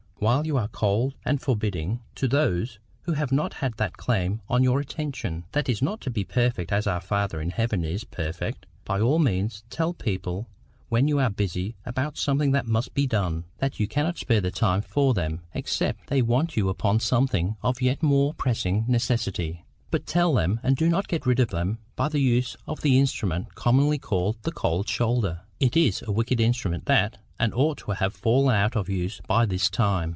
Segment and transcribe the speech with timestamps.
[0.23, 4.79] —while you are cold and forbidding to those who have not that claim on your
[4.79, 5.43] attention.
[5.53, 8.67] That is not to be perfect as our Father in heaven is perfect.
[8.85, 10.47] By all means tell people,
[10.89, 14.51] when you are busy about something that must be done, that you cannot spare the
[14.51, 20.05] time for them except they want you upon something of yet more pressing necessity; but
[20.05, 23.55] TELL them, and do not get rid of them by the use of the instrument
[23.55, 25.41] commonly called THE COLD SHOULDER.
[25.59, 29.47] It is a wicked instrument that, and ought to have fallen out of use by
[29.47, 30.09] this time.